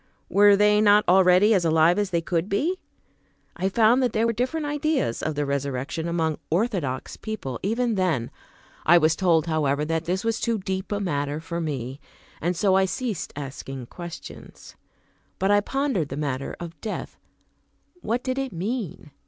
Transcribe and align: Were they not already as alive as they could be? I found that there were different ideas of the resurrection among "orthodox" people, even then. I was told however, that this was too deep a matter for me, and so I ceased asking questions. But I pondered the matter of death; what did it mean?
Were 0.29 0.55
they 0.55 0.81
not 0.81 1.07
already 1.07 1.53
as 1.53 1.63
alive 1.63 1.99
as 1.99 2.09
they 2.09 2.21
could 2.21 2.49
be? 2.49 2.79
I 3.55 3.69
found 3.69 4.01
that 4.01 4.13
there 4.13 4.25
were 4.25 4.33
different 4.33 4.65
ideas 4.65 5.21
of 5.21 5.35
the 5.35 5.45
resurrection 5.45 6.07
among 6.07 6.39
"orthodox" 6.49 7.17
people, 7.17 7.59
even 7.61 7.93
then. 7.93 8.31
I 8.83 8.97
was 8.97 9.15
told 9.15 9.45
however, 9.45 9.85
that 9.85 10.05
this 10.05 10.23
was 10.23 10.39
too 10.39 10.57
deep 10.57 10.91
a 10.91 10.99
matter 10.99 11.39
for 11.39 11.61
me, 11.61 11.99
and 12.41 12.57
so 12.57 12.73
I 12.75 12.85
ceased 12.85 13.31
asking 13.35 13.85
questions. 13.91 14.75
But 15.37 15.51
I 15.51 15.61
pondered 15.61 16.09
the 16.09 16.17
matter 16.17 16.55
of 16.59 16.81
death; 16.81 17.19
what 18.01 18.23
did 18.23 18.39
it 18.39 18.51
mean? 18.51 19.11